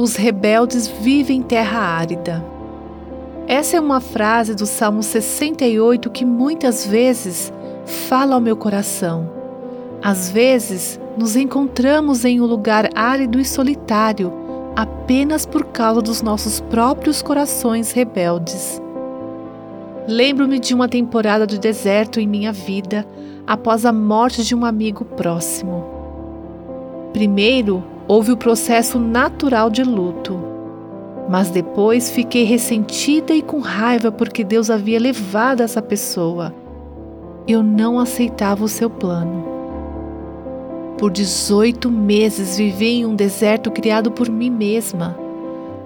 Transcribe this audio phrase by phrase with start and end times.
[0.00, 2.42] os rebeldes vivem em terra árida.
[3.46, 7.52] Essa é uma frase do Salmo 68 que muitas vezes
[8.08, 9.30] fala ao meu coração.
[10.02, 14.32] Às vezes, nos encontramos em um lugar árido e solitário
[14.74, 18.80] apenas por causa dos nossos próprios corações rebeldes.
[20.08, 23.06] Lembro-me de uma temporada de deserto em minha vida
[23.46, 25.84] após a morte de um amigo próximo.
[27.12, 30.36] Primeiro, houve o processo natural de luto,
[31.28, 36.52] mas depois fiquei ressentida e com raiva porque Deus havia levado essa pessoa.
[37.46, 39.44] Eu não aceitava o seu plano.
[40.98, 45.16] Por 18 meses vivi em um deserto criado por mim mesma.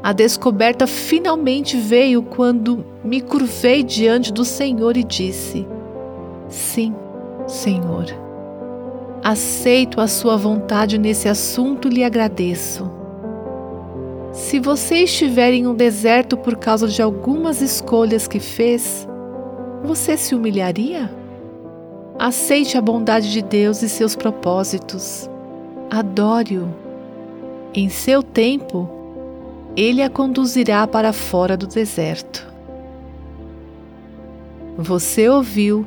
[0.00, 5.66] A descoberta finalmente veio quando me curvei diante do Senhor e disse:
[6.48, 6.94] Sim,
[7.48, 8.31] Senhor.
[9.22, 12.90] Aceito a Sua vontade nesse assunto e lhe agradeço.
[14.32, 19.06] Se você estiver em um deserto por causa de algumas escolhas que fez,
[19.84, 21.08] você se humilharia?
[22.18, 25.30] Aceite a bondade de Deus e seus propósitos.
[25.88, 26.68] Adore-o.
[27.72, 28.88] Em seu tempo,
[29.76, 32.50] ele a conduzirá para fora do deserto.
[34.76, 35.86] Você ouviu